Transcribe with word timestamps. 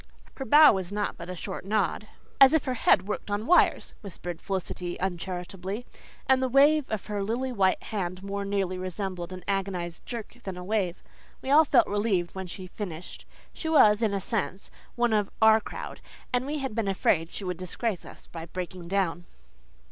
Her 0.37 0.45
bow 0.45 0.73
was 0.73 0.91
naught 0.91 1.15
but 1.15 1.29
a 1.29 1.35
short 1.35 1.63
nod 1.63 2.07
"as 2.39 2.53
if 2.53 2.65
her 2.65 2.73
head 2.73 3.07
worked 3.07 3.29
on 3.29 3.45
wires," 3.45 3.93
whispered 4.01 4.41
Felicity 4.41 4.99
uncharitably 4.99 5.85
and 6.25 6.41
the 6.41 6.49
wave 6.49 6.89
of 6.89 7.05
her 7.05 7.21
lily 7.23 7.51
white 7.51 7.83
hand 7.83 8.23
more 8.23 8.43
nearly 8.43 8.79
resembled 8.79 9.31
an 9.31 9.43
agonized 9.47 10.03
jerk 10.07 10.37
than 10.43 10.57
a 10.57 10.63
wave. 10.63 11.03
We 11.43 11.51
all 11.51 11.65
felt 11.65 11.85
relieved 11.85 12.33
when 12.33 12.47
she 12.47 12.65
finished. 12.65 13.27
She 13.53 13.69
was, 13.69 14.01
in 14.01 14.11
a 14.15 14.19
sense, 14.19 14.71
one 14.95 15.13
of 15.13 15.29
"our 15.39 15.61
crowd," 15.61 16.01
and 16.33 16.47
we 16.47 16.57
had 16.57 16.73
been 16.73 16.87
afraid 16.87 17.29
she 17.29 17.43
would 17.43 17.57
disgrace 17.57 18.03
us 18.03 18.25
by 18.25 18.47
breaking 18.47 18.87
down. 18.87 19.25